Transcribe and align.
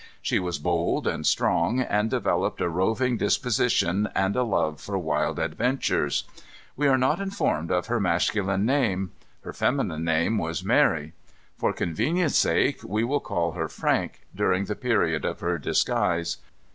She 0.19 0.39
was 0.39 0.57
bold 0.57 1.05
and 1.05 1.27
strong, 1.27 1.79
and 1.79 2.09
developed 2.09 2.59
a 2.59 2.67
roving 2.67 3.17
disposition 3.17 4.09
and 4.15 4.35
a 4.35 4.41
love 4.41 4.81
for 4.81 4.97
wild 4.97 5.37
adventures. 5.37 6.23
We 6.75 6.87
are 6.87 6.97
not 6.97 7.19
informed 7.21 7.69
of 7.69 7.85
her 7.85 7.99
masculine 7.99 8.65
name. 8.65 9.11
Her 9.43 9.53
feminine 9.53 10.03
name 10.03 10.39
was 10.39 10.63
Mary. 10.63 11.13
For 11.55 11.71
convenience' 11.71 12.35
sake 12.35 12.79
we 12.83 13.03
will 13.03 13.19
call 13.19 13.51
her 13.51 13.67
Frank, 13.69 14.21
during 14.35 14.65
the 14.65 14.75
period 14.75 15.23
of 15.23 15.41
her 15.41 15.59
disguise. 15.59 16.37